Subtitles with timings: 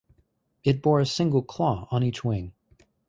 [0.63, 2.53] It bore a single claw on each wing.